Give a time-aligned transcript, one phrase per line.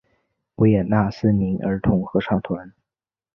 [0.55, 2.73] 维也纳森林儿童合唱团。